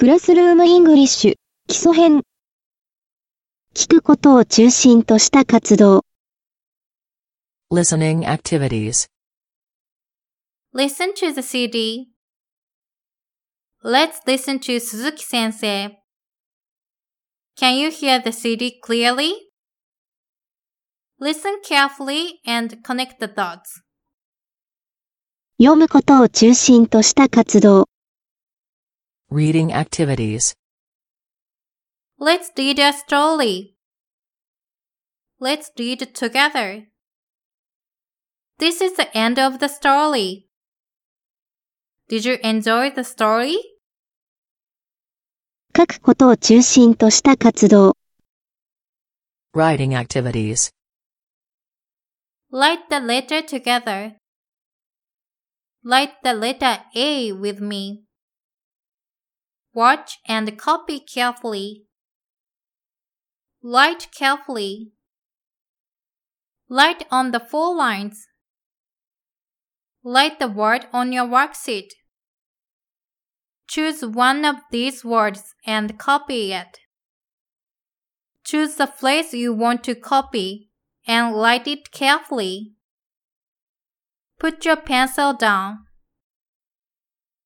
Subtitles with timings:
[0.00, 1.34] クラスルームイングリッシュ
[1.68, 2.22] 基礎編
[3.74, 6.06] 聞くことを中心とした活動
[7.70, 9.10] Listening activities.
[10.74, 12.06] Listen to the CD.
[13.84, 15.98] Let's listen to Suzuki sensei.
[17.58, 19.34] Can you hear the CD clearly?
[21.20, 23.82] Listen carefully and connect the dots.
[25.58, 27.89] 読むことを中心とした活動
[29.29, 30.55] Reading activities.
[32.17, 33.75] Let's read a story.
[35.39, 36.87] Let's read together.
[38.57, 40.47] This is the end of the story.
[42.07, 43.57] Did you enjoy the story?
[45.75, 47.97] 書くことを中心とした活動
[49.53, 50.71] Writing activities.
[52.49, 54.15] Write the letter together.
[55.83, 58.05] Write the letter A with me.
[59.72, 61.84] Watch and copy carefully.
[63.62, 64.92] Write carefully.
[66.68, 68.26] Write on the four lines.
[70.02, 71.90] Write the word on your worksheet.
[73.68, 76.78] Choose one of these words and copy it.
[78.44, 80.70] Choose the phrase you want to copy
[81.06, 82.72] and write it carefully.
[84.40, 85.84] Put your pencil down.